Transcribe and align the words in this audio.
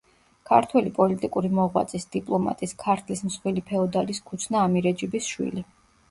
ქართველი 0.49 0.91
პოლიტიკური 0.93 1.49
მოღვაწის, 1.57 2.07
დიპლომატის, 2.15 2.73
ქართლის 2.83 3.21
მსხვილი 3.25 3.63
ფეოდალის 3.67 4.23
ქუცნა 4.31 4.63
ამირეჯიბის 4.69 5.29
შვილი. 5.35 5.65